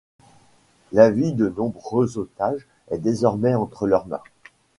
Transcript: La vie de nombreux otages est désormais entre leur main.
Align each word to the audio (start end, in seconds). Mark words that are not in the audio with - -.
La 0.93 1.11
vie 1.11 1.31
de 1.31 1.47
nombreux 1.55 2.17
otages 2.17 2.65
est 2.89 2.97
désormais 2.97 3.53
entre 3.53 3.85
leur 3.85 4.07
main. 4.07 4.19